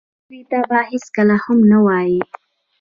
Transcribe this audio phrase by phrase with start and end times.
[0.03, 2.21] ملګری ته به هېڅکله هم نه وایې